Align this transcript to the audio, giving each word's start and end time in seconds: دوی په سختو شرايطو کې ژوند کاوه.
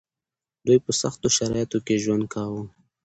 دوی 0.65 0.77
په 0.85 0.91
سختو 1.01 1.27
شرايطو 1.35 1.79
کې 1.85 2.01
ژوند 2.03 2.23
کاوه. 2.33 2.63